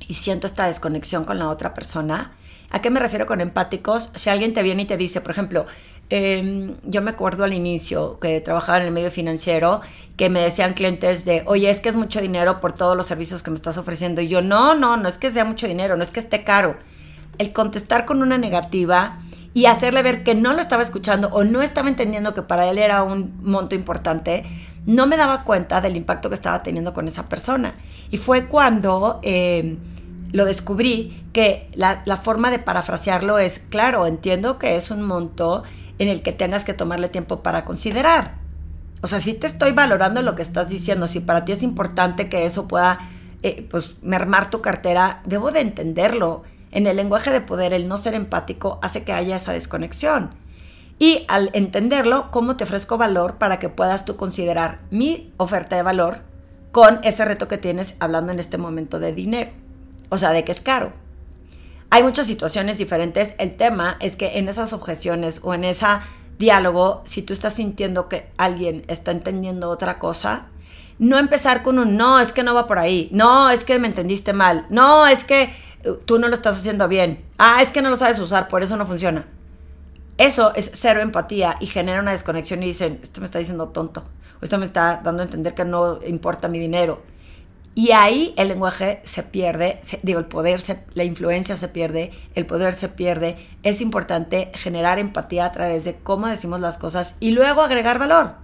y 0.08 0.14
siento 0.14 0.48
esta 0.48 0.66
desconexión 0.66 1.24
con 1.24 1.38
la 1.38 1.48
otra 1.48 1.72
persona, 1.72 2.32
¿A 2.72 2.80
qué 2.80 2.88
me 2.88 3.00
refiero 3.00 3.26
con 3.26 3.42
empáticos? 3.42 4.08
Si 4.14 4.30
alguien 4.30 4.54
te 4.54 4.62
viene 4.62 4.82
y 4.82 4.86
te 4.86 4.96
dice, 4.96 5.20
por 5.20 5.30
ejemplo, 5.30 5.66
em, 6.08 6.74
yo 6.84 7.02
me 7.02 7.10
acuerdo 7.10 7.44
al 7.44 7.52
inicio 7.52 8.18
que 8.18 8.40
trabajaba 8.40 8.78
en 8.78 8.84
el 8.84 8.92
medio 8.92 9.10
financiero, 9.10 9.82
que 10.16 10.30
me 10.30 10.40
decían 10.40 10.72
clientes 10.72 11.26
de, 11.26 11.42
oye, 11.44 11.68
es 11.68 11.80
que 11.80 11.90
es 11.90 11.96
mucho 11.96 12.22
dinero 12.22 12.60
por 12.60 12.72
todos 12.72 12.96
los 12.96 13.04
servicios 13.06 13.42
que 13.42 13.50
me 13.50 13.56
estás 13.56 13.76
ofreciendo. 13.76 14.22
Y 14.22 14.28
yo, 14.28 14.40
no, 14.40 14.74
no, 14.74 14.96
no 14.96 15.06
es 15.06 15.18
que 15.18 15.30
sea 15.30 15.44
mucho 15.44 15.68
dinero, 15.68 15.98
no 15.98 16.02
es 16.02 16.10
que 16.10 16.20
esté 16.20 16.44
caro. 16.44 16.76
El 17.36 17.52
contestar 17.52 18.06
con 18.06 18.22
una 18.22 18.38
negativa 18.38 19.18
y 19.52 19.66
hacerle 19.66 20.02
ver 20.02 20.24
que 20.24 20.34
no 20.34 20.54
lo 20.54 20.62
estaba 20.62 20.82
escuchando 20.82 21.28
o 21.28 21.44
no 21.44 21.60
estaba 21.60 21.90
entendiendo 21.90 22.32
que 22.32 22.40
para 22.40 22.70
él 22.70 22.78
era 22.78 23.02
un 23.02 23.34
monto 23.42 23.74
importante, 23.74 24.44
no 24.86 25.06
me 25.06 25.18
daba 25.18 25.44
cuenta 25.44 25.82
del 25.82 25.94
impacto 25.94 26.30
que 26.30 26.36
estaba 26.36 26.62
teniendo 26.62 26.94
con 26.94 27.06
esa 27.06 27.28
persona. 27.28 27.74
Y 28.10 28.16
fue 28.16 28.46
cuando... 28.46 29.20
Em, 29.22 29.91
lo 30.32 30.46
descubrí 30.46 31.24
que 31.32 31.70
la, 31.74 32.02
forma 32.22 32.50
de 32.50 32.58
parafrasearlo 32.58 33.38
es, 33.38 33.58
claro, 33.58 34.06
entiendo 34.06 34.58
que 34.58 34.76
es 34.76 34.90
un 34.90 35.02
monto 35.02 35.62
en 35.98 36.08
el 36.08 36.22
que 36.22 36.32
tengas 36.32 36.64
que 36.64 36.74
tomarle 36.74 37.08
tiempo 37.08 37.42
para 37.42 37.64
considerar. 37.64 38.36
O 39.02 39.06
sea, 39.06 39.20
si 39.20 39.34
te 39.34 39.46
estoy 39.46 39.72
valorando 39.72 40.22
lo 40.22 40.34
que 40.34 40.42
estás 40.42 40.68
diciendo, 40.68 41.06
si 41.06 41.20
para 41.20 41.44
ti 41.44 41.52
es 41.52 41.62
importante 41.62 42.28
que 42.28 42.46
eso 42.46 42.66
pueda, 42.66 42.98
eh, 43.42 43.66
pues, 43.70 43.94
mermar 44.00 44.48
tu 44.48 44.62
cartera, 44.62 45.20
debo 45.26 45.50
de 45.50 45.60
entenderlo. 45.60 46.44
En 46.70 46.86
el 46.86 46.96
lenguaje 46.96 47.30
de 47.30 47.42
poder, 47.42 47.74
el 47.74 47.86
no 47.86 47.98
ser 47.98 48.14
empático 48.14 48.78
hace 48.80 49.04
que 49.04 49.12
haya 49.12 49.36
esa 49.36 49.52
desconexión. 49.52 50.30
Y 50.98 51.24
al 51.28 51.50
entenderlo, 51.52 52.30
¿cómo 52.30 52.56
te 52.56 52.64
ofrezco 52.64 52.96
valor 52.96 53.36
para 53.36 53.58
que 53.58 53.68
puedas 53.68 54.04
tú 54.04 54.16
considerar 54.16 54.78
mi 54.90 55.32
oferta 55.36 55.76
de 55.76 55.82
valor 55.82 56.20
con 56.70 57.00
ese 57.02 57.24
reto 57.24 57.48
que 57.48 57.58
tienes 57.58 57.96
hablando 57.98 58.32
en 58.32 58.38
este 58.38 58.56
momento 58.56 58.98
de 58.98 59.12
dinero? 59.12 59.61
O 60.12 60.18
sea, 60.18 60.32
de 60.32 60.44
que 60.44 60.52
es 60.52 60.60
caro. 60.60 60.92
Hay 61.88 62.02
muchas 62.02 62.26
situaciones 62.26 62.76
diferentes. 62.76 63.34
El 63.38 63.56
tema 63.56 63.96
es 63.98 64.14
que 64.14 64.36
en 64.36 64.46
esas 64.50 64.74
objeciones 64.74 65.40
o 65.42 65.54
en 65.54 65.64
ese 65.64 65.86
diálogo, 66.38 67.00
si 67.06 67.22
tú 67.22 67.32
estás 67.32 67.54
sintiendo 67.54 68.10
que 68.10 68.30
alguien 68.36 68.84
está 68.88 69.10
entendiendo 69.10 69.70
otra 69.70 69.98
cosa, 69.98 70.48
no 70.98 71.18
empezar 71.18 71.62
con 71.62 71.78
un 71.78 71.96
no, 71.96 72.20
es 72.20 72.34
que 72.34 72.42
no 72.42 72.54
va 72.54 72.66
por 72.66 72.78
ahí, 72.78 73.08
no, 73.10 73.48
es 73.48 73.64
que 73.64 73.78
me 73.78 73.88
entendiste 73.88 74.34
mal, 74.34 74.66
no, 74.68 75.06
es 75.06 75.24
que 75.24 75.50
uh, 75.86 75.94
tú 75.94 76.18
no 76.18 76.28
lo 76.28 76.34
estás 76.34 76.58
haciendo 76.58 76.88
bien, 76.88 77.24
ah, 77.38 77.62
es 77.62 77.72
que 77.72 77.80
no 77.80 77.88
lo 77.88 77.96
sabes 77.96 78.18
usar, 78.18 78.48
por 78.48 78.62
eso 78.62 78.76
no 78.76 78.84
funciona. 78.84 79.26
Eso 80.18 80.52
es 80.54 80.70
cero 80.74 81.00
empatía 81.00 81.56
y 81.58 81.66
genera 81.66 82.02
una 82.02 82.12
desconexión 82.12 82.62
y 82.62 82.66
dicen, 82.66 83.00
esto 83.02 83.22
me 83.22 83.24
está 83.24 83.38
diciendo 83.38 83.68
tonto, 83.68 84.04
o 84.42 84.58
me 84.58 84.66
está 84.66 85.00
dando 85.02 85.22
a 85.22 85.24
entender 85.24 85.54
que 85.54 85.64
no 85.64 86.00
importa 86.06 86.48
mi 86.48 86.58
dinero. 86.58 87.02
Y 87.74 87.92
ahí 87.92 88.34
el 88.36 88.48
lenguaje 88.48 89.00
se 89.02 89.22
pierde, 89.22 89.80
digo, 90.02 90.18
el 90.18 90.26
poder, 90.26 90.62
la 90.92 91.04
influencia 91.04 91.56
se 91.56 91.68
pierde, 91.68 92.10
el 92.34 92.44
poder 92.44 92.74
se 92.74 92.90
pierde. 92.90 93.36
Es 93.62 93.80
importante 93.80 94.52
generar 94.54 94.98
empatía 94.98 95.46
a 95.46 95.52
través 95.52 95.84
de 95.84 95.94
cómo 95.94 96.26
decimos 96.26 96.60
las 96.60 96.76
cosas 96.76 97.16
y 97.18 97.30
luego 97.30 97.62
agregar 97.62 97.98
valor. 97.98 98.34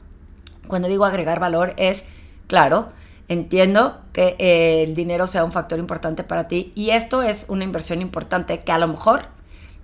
Cuando 0.66 0.88
digo 0.88 1.04
agregar 1.04 1.40
valor 1.40 1.74
es, 1.76 2.04
claro, 2.46 2.86
entiendo 3.28 4.00
que 4.14 4.34
eh, 4.38 4.82
el 4.82 4.94
dinero 4.94 5.26
sea 5.26 5.44
un 5.44 5.52
factor 5.52 5.78
importante 5.78 6.24
para 6.24 6.48
ti 6.48 6.72
y 6.74 6.90
esto 6.90 7.22
es 7.22 7.46
una 7.48 7.64
inversión 7.64 8.00
importante 8.00 8.60
que 8.60 8.72
a 8.72 8.78
lo 8.78 8.88
mejor 8.88 9.26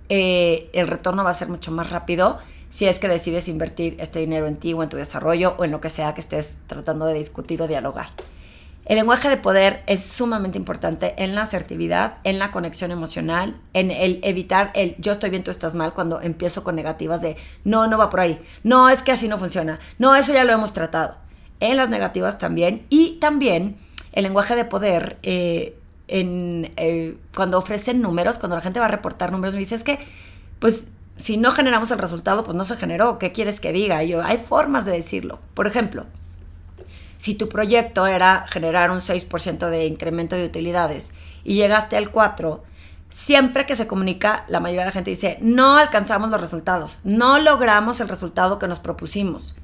eh, 0.09 0.69
el 0.73 0.87
retorno 0.87 1.23
va 1.23 1.29
a 1.29 1.35
ser 1.35 1.49
mucho 1.49 1.71
más 1.71 1.91
rápido 1.91 2.39
si 2.69 2.87
es 2.87 2.97
que 2.97 3.07
decides 3.07 3.47
invertir 3.47 3.95
este 3.99 4.19
dinero 4.19 4.47
en 4.47 4.57
ti 4.57 4.73
o 4.73 4.81
en 4.81 4.89
tu 4.89 4.97
desarrollo 4.97 5.55
o 5.57 5.65
en 5.65 5.71
lo 5.71 5.81
que 5.81 5.91
sea 5.91 6.15
que 6.15 6.21
estés 6.21 6.57
tratando 6.65 7.05
de 7.05 7.13
discutir 7.13 7.61
o 7.61 7.67
dialogar. 7.67 8.07
El 8.85 8.97
lenguaje 8.97 9.29
de 9.29 9.37
poder 9.37 9.81
es 9.87 10.05
sumamente 10.05 10.59
importante 10.59 11.15
en 11.17 11.33
la 11.33 11.41
asertividad, 11.41 12.17
en 12.23 12.37
la 12.37 12.51
conexión 12.51 12.91
emocional, 12.91 13.59
en 13.73 13.89
el 13.89 14.19
evitar 14.23 14.71
el 14.75 14.95
yo 14.99 15.11
estoy 15.11 15.31
bien, 15.31 15.43
tú 15.43 15.49
estás 15.49 15.73
mal 15.73 15.93
cuando 15.93 16.21
empiezo 16.21 16.63
con 16.63 16.75
negativas 16.75 17.19
de 17.19 17.35
no, 17.63 17.87
no 17.87 17.97
va 17.97 18.11
por 18.11 18.19
ahí, 18.19 18.39
no, 18.63 18.89
es 18.89 19.01
que 19.01 19.11
así 19.11 19.27
no 19.27 19.39
funciona, 19.39 19.79
no, 19.97 20.15
eso 20.15 20.33
ya 20.33 20.43
lo 20.43 20.53
hemos 20.53 20.73
tratado. 20.73 21.15
En 21.59 21.77
las 21.77 21.89
negativas 21.89 22.37
también 22.37 22.85
y 22.89 23.17
también 23.19 23.77
el 24.11 24.23
lenguaje 24.23 24.55
de 24.55 24.65
poder 24.65 25.17
eh, 25.23 25.79
en, 26.07 26.71
eh, 26.77 27.17
cuando 27.35 27.57
ofrecen 27.57 28.01
números, 28.01 28.37
cuando 28.37 28.55
la 28.55 28.61
gente 28.61 28.79
va 28.79 28.85
a 28.85 28.89
reportar 28.89 29.31
números, 29.31 29.55
me 29.55 29.61
dice 29.61 29.73
es 29.73 29.83
que 29.83 29.97
pues 30.59 30.87
si 31.17 31.37
no 31.37 31.51
generamos 31.51 31.89
el 31.89 31.97
resultado, 31.97 32.43
pues 32.43 32.55
no 32.55 32.65
se 32.65 32.75
generó, 32.75 33.17
¿qué 33.17 33.31
quieres 33.31 33.59
que 33.59 33.71
diga? 33.71 34.03
yo, 34.03 34.21
hay 34.21 34.37
formas 34.37 34.85
de 34.85 34.91
decirlo. 34.91 35.39
Por 35.53 35.65
ejemplo, 35.65 36.05
si 37.25 37.33
tu 37.33 37.49
proyecto 37.49 38.05
era 38.05 38.45
generar 38.47 38.91
un 38.91 38.99
6% 38.99 39.67
de 39.67 39.87
incremento 39.87 40.35
de 40.35 40.45
utilidades 40.45 41.15
y 41.43 41.55
llegaste 41.55 41.97
al 41.97 42.11
4%, 42.11 42.59
siempre 43.09 43.65
que 43.65 43.75
se 43.75 43.87
comunica, 43.87 44.45
la 44.47 44.59
mayoría 44.59 44.81
de 44.81 44.89
la 44.89 44.91
gente 44.91 45.09
dice, 45.09 45.39
no 45.41 45.77
alcanzamos 45.77 46.29
los 46.29 46.39
resultados, 46.39 46.99
no 47.03 47.39
logramos 47.39 47.99
el 47.99 48.09
resultado 48.09 48.59
que 48.59 48.67
nos 48.67 48.79
propusimos. 48.79 49.57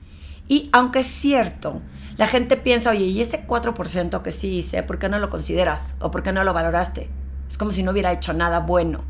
Y 0.47 0.71
aunque 0.73 1.01
es 1.01 1.07
cierto, 1.07 1.83
la 2.17 2.25
gente 2.25 2.57
piensa, 2.57 2.89
oye, 2.89 3.05
¿y 3.05 3.21
ese 3.21 3.45
4% 3.45 4.23
que 4.23 4.31
sí 4.31 4.57
hice, 4.57 4.81
por 4.81 4.97
qué 4.97 5.07
no 5.07 5.19
lo 5.19 5.29
consideras? 5.29 5.93
¿O 5.99 6.09
por 6.09 6.23
qué 6.23 6.31
no 6.31 6.43
lo 6.43 6.53
valoraste? 6.53 7.11
Es 7.47 7.59
como 7.59 7.69
si 7.69 7.83
no 7.83 7.91
hubiera 7.91 8.11
hecho 8.11 8.33
nada 8.33 8.57
bueno. 8.57 9.03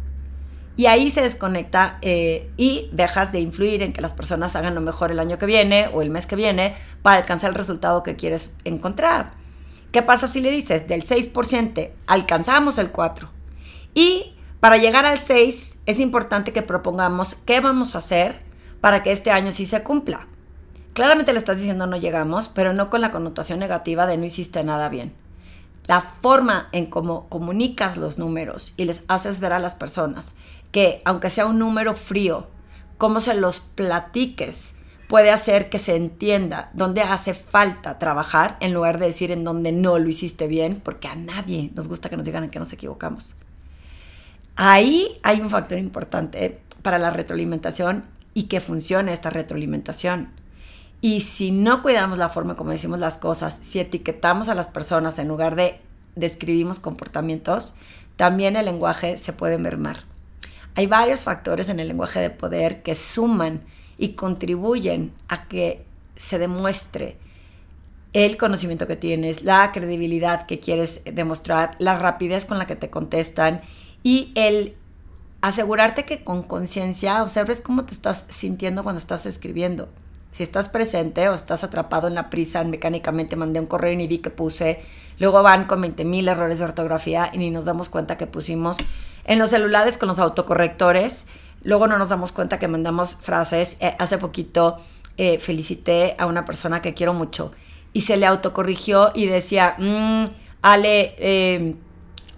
Y 0.78 0.86
ahí 0.86 1.10
se 1.12 1.22
desconecta 1.22 1.98
eh, 2.02 2.50
y 2.58 2.90
dejas 2.92 3.32
de 3.32 3.40
influir 3.40 3.84
en 3.84 3.94
que 3.94 4.02
las 4.02 4.14
personas 4.14 4.56
hagan 4.56 4.74
lo 4.74 4.82
mejor 4.82 5.12
el 5.12 5.20
año 5.20 5.38
que 5.38 5.46
viene 5.46 5.90
o 5.94 6.02
el 6.02 6.10
mes 6.10 6.26
que 6.26 6.36
viene 6.36 6.76
para 7.02 7.18
alcanzar 7.18 7.50
el 7.50 7.56
resultado 7.56 8.04
que 8.04 8.16
quieres 8.16 8.50
encontrar. 8.64 9.34
¿Qué 9.92 10.02
pasa 10.02 10.28
si 10.28 10.40
le 10.40 10.52
dices 10.52 10.88
del 10.88 11.04
6% 11.04 11.92
alcanzamos 12.08 12.78
el 12.78 12.94
4%? 12.94 13.28
Y 13.94 14.34
para 14.62 14.78
llegar 14.78 15.06
al 15.06 15.20
6 15.20 15.80
es 15.86 16.00
importante 16.00 16.54
que 16.54 16.62
propongamos 16.62 17.36
qué 17.46 17.60
vamos 17.60 17.96
a 17.96 17.98
hacer 17.98 18.40
para 18.80 19.04
que 19.04 19.12
este 19.12 19.32
año 19.32 19.52
sí 19.52 19.66
se 19.66 19.84
cumpla. 19.84 20.28
Claramente 20.94 21.34
le 21.34 21.40
estás 21.40 21.58
diciendo 21.58 21.88
no 21.88 21.98
llegamos, 21.98 22.50
pero 22.50 22.74
no 22.74 22.90
con 22.90 23.02
la 23.02 23.12
connotación 23.12 23.60
negativa 23.60 24.06
de 24.08 24.18
no 24.18 24.26
hiciste 24.26 24.64
nada 24.64 24.88
bien. 24.90 25.14
La 25.92 26.00
forma 26.00 26.70
en 26.72 26.86
cómo 26.86 27.28
comunicas 27.28 27.98
los 27.98 28.18
números 28.18 28.74
y 28.78 28.86
les 28.86 29.04
haces 29.10 29.42
ver 29.42 29.52
a 29.52 29.60
las 29.60 29.76
personas 29.76 30.36
que 30.72 31.02
aunque 31.04 31.30
sea 31.30 31.46
un 31.46 31.60
número 31.60 31.96
frío, 31.96 32.48
cómo 32.98 33.20
se 33.20 33.34
los 33.34 33.60
platiques 33.60 34.76
puede 35.10 35.32
hacer 35.32 35.70
que 35.70 35.80
se 35.80 35.98
entienda 35.98 36.72
dónde 36.74 37.02
hace 37.02 37.34
falta 37.34 38.00
trabajar 38.00 38.56
en 38.62 38.74
lugar 38.74 39.00
de 39.00 39.08
decir 39.08 39.32
en 39.32 39.44
dónde 39.44 39.74
no 39.74 40.00
lo 40.00 40.08
hiciste 40.08 40.48
bien, 40.48 40.80
porque 40.82 41.10
a 41.10 41.16
nadie 41.16 41.72
nos 41.76 41.90
gusta 41.90 42.08
que 42.08 42.16
nos 42.16 42.26
digan 42.26 42.50
que 42.50 42.60
nos 42.60 42.72
equivocamos. 42.72 43.36
Ahí 44.56 45.20
hay 45.24 45.42
un 45.42 45.50
factor 45.50 45.78
importante 45.78 46.62
para 46.84 47.00
la 47.00 47.10
retroalimentación 47.10 48.06
y 48.34 48.44
que 48.44 48.62
funcione 48.62 49.12
esta 49.12 49.30
retroalimentación. 49.30 50.30
Y 51.02 51.22
si 51.22 51.50
no 51.50 51.82
cuidamos 51.82 52.20
la 52.20 52.30
forma 52.30 52.56
como 52.56 52.72
decimos 52.72 53.00
las 53.00 53.18
cosas, 53.18 53.58
si 53.62 53.80
etiquetamos 53.80 54.50
a 54.50 54.56
las 54.56 54.68
personas 54.68 55.18
en 55.18 55.28
lugar 55.28 55.56
de 55.56 55.82
describimos 56.16 56.80
comportamientos, 56.80 57.76
también 58.16 58.56
el 58.56 58.66
lenguaje 58.66 59.18
se 59.18 59.34
puede 59.34 59.58
mermar. 59.58 60.04
Hay 60.76 60.86
varios 60.86 61.22
factores 61.22 61.70
en 61.70 61.80
el 61.80 61.88
lenguaje 61.88 62.20
de 62.20 62.30
poder 62.30 62.84
que 62.84 62.96
suman 62.96 63.62
y 63.98 64.10
contribuyen 64.14 65.12
a 65.28 65.48
que 65.48 65.86
se 66.16 66.38
demuestre 66.38 67.18
el 68.14 68.38
conocimiento 68.38 68.88
que 68.88 68.96
tienes, 68.96 69.44
la 69.44 69.72
credibilidad 69.72 70.46
que 70.46 70.60
quieres 70.60 71.02
demostrar, 71.06 71.76
la 71.80 71.98
rapidez 71.98 72.46
con 72.46 72.58
la 72.58 72.68
que 72.68 72.76
te 72.76 72.90
contestan 72.90 73.62
y 74.04 74.32
el 74.36 74.76
asegurarte 75.42 76.06
que 76.06 76.24
con 76.24 76.44
conciencia 76.44 77.24
observes 77.24 77.62
cómo 77.62 77.86
te 77.86 77.94
estás 77.94 78.26
sintiendo 78.30 78.84
cuando 78.84 79.00
estás 79.00 79.26
escribiendo. 79.26 79.90
Si 80.32 80.44
estás 80.44 80.70
presente 80.70 81.28
o 81.30 81.34
estás 81.34 81.64
atrapado 81.64 82.08
en 82.08 82.16
la 82.16 82.30
prisa, 82.30 82.64
mecánicamente 82.64 83.36
mandé 83.36 83.60
un 83.60 83.66
correo 83.66 83.92
y 83.92 83.98
ni 83.98 84.08
vi 84.08 84.20
que 84.20 84.30
puse, 84.30 84.82
luego 85.20 85.44
van 85.44 85.66
con 85.66 85.84
20.000 85.84 86.30
errores 86.30 86.60
de 86.60 86.66
ortografía 86.66 87.30
y 87.34 87.38
ni 87.38 87.52
nos 87.52 87.66
damos 87.66 87.90
cuenta 87.90 88.18
que 88.18 88.28
pusimos 88.28 88.78
en 89.26 89.40
los 89.40 89.50
celulares 89.50 89.98
con 89.98 90.08
los 90.08 90.20
autocorrectores. 90.20 91.28
Luego 91.64 91.88
no 91.88 91.98
nos 91.98 92.10
damos 92.10 92.32
cuenta 92.32 92.60
que 92.60 92.68
mandamos 92.68 93.16
frases. 93.16 93.78
Eh, 93.82 93.96
hace 94.00 94.18
poquito 94.18 94.78
eh, 95.18 95.38
felicité 95.38 96.16
a 96.18 96.26
una 96.26 96.46
persona 96.46 96.82
que 96.82 96.94
quiero 96.94 97.14
mucho 97.14 97.52
y 97.94 98.02
se 98.02 98.18
le 98.18 98.26
autocorrigió 98.26 99.12
y 99.14 99.26
decía, 99.26 99.76
mm, 99.78 100.26
Ale, 100.62 101.16
em, 101.18 101.76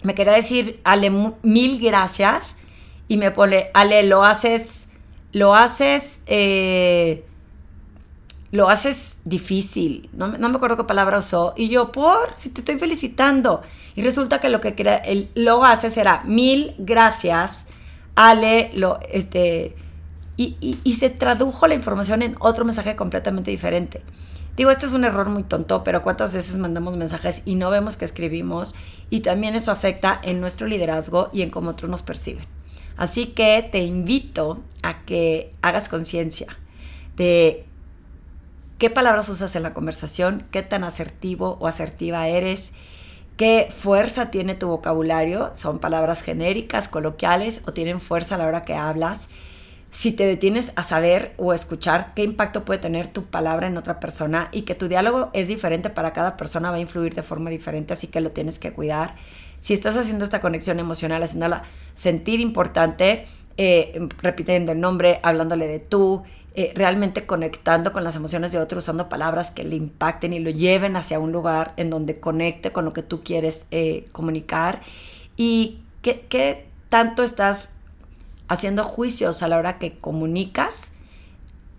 me 0.02 0.14
quería 0.14 0.32
decir, 0.32 0.80
Ale, 0.84 1.10
mil 1.42 1.80
gracias. 1.80 2.58
Y 3.06 3.16
me 3.18 3.30
pone, 3.30 3.70
Ale, 3.74 4.02
lo 4.02 4.24
haces, 4.24 4.88
lo 5.32 5.54
haces, 5.54 6.22
eh, 6.26 7.24
lo 8.54 8.70
haces 8.70 9.16
difícil. 9.24 10.08
No, 10.12 10.28
no, 10.28 10.48
me 10.48 10.54
acuerdo 10.54 10.76
qué 10.76 10.84
palabra 10.84 11.18
usó. 11.18 11.54
Y 11.56 11.70
yo, 11.70 11.90
por, 11.90 12.34
si 12.36 12.50
te 12.50 12.60
estoy 12.60 12.78
felicitando. 12.78 13.62
Y 13.96 14.02
resulta 14.02 14.38
que 14.38 14.48
lo 14.48 14.60
que 14.60 14.76
crea, 14.76 14.98
el, 14.98 15.28
lo 15.34 15.64
hace 15.64 15.90
será 15.90 16.22
mil 16.24 16.72
gracias, 16.78 17.66
Ale, 18.14 18.70
lo, 18.74 19.00
este, 19.10 19.74
y, 20.36 20.78
y, 20.84 20.94
se 20.94 21.10
tradujo 21.10 21.66
la 21.66 21.74
información 21.74 22.22
en 22.22 22.36
otro 22.38 22.64
mensaje 22.64 22.94
completamente 22.94 23.50
diferente. 23.50 24.04
Digo, 24.56 24.70
este 24.70 24.86
es 24.86 24.92
un 24.92 25.04
error 25.04 25.28
muy 25.30 25.42
tonto, 25.42 25.82
pero 25.82 26.04
cuántas 26.04 26.32
veces 26.32 26.56
mandamos 26.56 26.96
mensajes 26.96 27.42
y 27.44 27.56
no 27.56 27.70
vemos 27.70 27.96
que 27.96 28.04
escribimos 28.04 28.76
y 29.10 29.20
también 29.20 29.56
eso 29.56 29.72
afecta 29.72 30.20
en 30.22 30.40
nuestro 30.40 30.68
liderazgo 30.68 31.28
y 31.32 31.42
en 31.42 31.50
cómo 31.50 31.70
otros 31.70 31.90
nos 31.90 32.02
perciben. 32.02 32.44
Así 32.96 33.26
que 33.26 33.68
te 33.72 33.82
invito 33.82 34.62
a 34.84 35.04
que 35.04 35.52
hagas 35.60 35.88
conciencia 35.88 36.56
de 37.16 37.66
qué 38.84 38.90
palabras 38.90 39.30
usas 39.30 39.56
en 39.56 39.62
la 39.62 39.72
conversación, 39.72 40.44
qué 40.50 40.62
tan 40.62 40.84
asertivo 40.84 41.56
o 41.58 41.68
asertiva 41.68 42.28
eres, 42.28 42.74
qué 43.38 43.68
fuerza 43.74 44.30
tiene 44.30 44.56
tu 44.56 44.68
vocabulario, 44.68 45.52
son 45.54 45.78
palabras 45.78 46.20
genéricas, 46.20 46.88
coloquiales 46.88 47.62
o 47.66 47.72
tienen 47.72 47.98
fuerza 47.98 48.34
a 48.34 48.38
la 48.38 48.46
hora 48.46 48.66
que 48.66 48.74
hablas. 48.74 49.30
Si 49.90 50.12
te 50.12 50.26
detienes 50.26 50.74
a 50.76 50.82
saber 50.82 51.32
o 51.38 51.54
escuchar 51.54 52.12
qué 52.14 52.24
impacto 52.24 52.66
puede 52.66 52.78
tener 52.78 53.08
tu 53.08 53.24
palabra 53.24 53.68
en 53.68 53.78
otra 53.78 54.00
persona 54.00 54.50
y 54.52 54.62
que 54.64 54.74
tu 54.74 54.86
diálogo 54.86 55.30
es 55.32 55.48
diferente 55.48 55.88
para 55.88 56.12
cada 56.12 56.36
persona, 56.36 56.70
va 56.70 56.76
a 56.76 56.80
influir 56.80 57.14
de 57.14 57.22
forma 57.22 57.48
diferente, 57.48 57.94
así 57.94 58.08
que 58.08 58.20
lo 58.20 58.32
tienes 58.32 58.58
que 58.58 58.74
cuidar. 58.74 59.14
Si 59.60 59.72
estás 59.72 59.96
haciendo 59.96 60.24
esta 60.26 60.42
conexión 60.42 60.78
emocional, 60.78 61.22
haciéndola 61.22 61.62
sentir 61.94 62.38
importante, 62.40 63.24
eh, 63.56 64.08
repitiendo 64.20 64.72
el 64.72 64.80
nombre, 64.80 65.20
hablándole 65.22 65.68
de 65.68 65.78
tú, 65.78 66.22
eh, 66.56 66.72
realmente 66.76 67.26
conectando 67.26 67.92
con 67.92 68.04
las 68.04 68.14
emociones 68.14 68.52
de 68.52 68.58
otro, 68.58 68.78
usando 68.78 69.08
palabras 69.08 69.50
que 69.50 69.64
le 69.64 69.74
impacten 69.74 70.32
y 70.32 70.38
lo 70.38 70.50
lleven 70.50 70.94
hacia 70.94 71.18
un 71.18 71.32
lugar 71.32 71.74
en 71.76 71.90
donde 71.90 72.20
conecte 72.20 72.70
con 72.70 72.84
lo 72.84 72.92
que 72.92 73.02
tú 73.02 73.24
quieres 73.24 73.66
eh, 73.72 74.04
comunicar. 74.12 74.80
Y 75.36 75.80
qué, 76.00 76.26
qué 76.28 76.68
tanto 76.88 77.24
estás 77.24 77.74
haciendo 78.46 78.84
juicios 78.84 79.42
a 79.42 79.48
la 79.48 79.58
hora 79.58 79.78
que 79.78 79.98
comunicas 79.98 80.92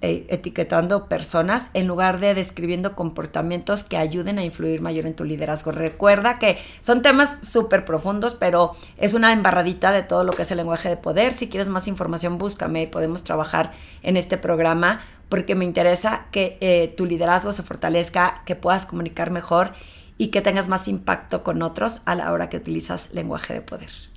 etiquetando 0.06 1.08
personas 1.08 1.70
en 1.74 1.88
lugar 1.88 2.20
de 2.20 2.34
describiendo 2.34 2.96
comportamientos 2.96 3.84
que 3.84 3.98
ayuden 3.98 4.40
a 4.40 4.44
influir 4.44 4.82
mayor 4.82 5.06
en 5.06 5.16
tu 5.16 5.24
liderazgo. 5.24 5.72
Recuerda 5.72 6.40
que 6.40 6.58
son 6.82 7.02
temas 7.02 7.38
súper 7.42 7.86
profundos, 7.86 8.36
pero 8.36 8.72
es 8.98 9.14
una 9.14 9.34
embarradita 9.34 9.92
de 9.92 10.04
todo 10.04 10.24
lo 10.24 10.34
que 10.34 10.44
es 10.44 10.52
el 10.52 10.58
lenguaje 10.58 10.90
de 10.90 10.98
poder. 10.98 11.34
Si 11.34 11.50
quieres 11.50 11.70
más 11.70 11.88
información, 11.88 12.38
búscame 12.38 12.84
y 12.84 12.88
podemos 12.88 13.24
trabajar 13.24 13.74
en 14.04 14.18
este 14.18 14.38
programa 14.38 15.02
porque 15.30 15.56
me 15.56 15.66
interesa 15.66 16.28
que 16.32 16.58
eh, 16.62 16.94
tu 16.96 17.06
liderazgo 17.06 17.52
se 17.52 17.64
fortalezca, 17.64 18.44
que 18.46 18.56
puedas 18.56 18.86
comunicar 18.86 19.32
mejor 19.32 19.74
y 20.18 20.28
que 20.28 20.42
tengas 20.42 20.68
más 20.68 20.88
impacto 20.88 21.44
con 21.44 21.62
otros 21.62 22.02
a 22.06 22.16
la 22.16 22.32
hora 22.32 22.50
que 22.50 22.58
utilizas 22.58 23.14
lenguaje 23.14 23.54
de 23.54 23.62
poder. 23.62 24.15